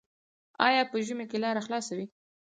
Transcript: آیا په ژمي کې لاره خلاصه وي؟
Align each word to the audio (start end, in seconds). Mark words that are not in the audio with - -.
آیا 0.67 0.81
په 0.91 0.97
ژمي 1.05 1.25
کې 1.31 1.37
لاره 1.43 1.61
خلاصه 1.67 1.93
وي؟ 1.97 2.05